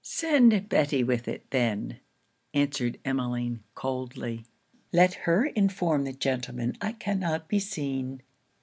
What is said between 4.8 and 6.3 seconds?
'let her inform the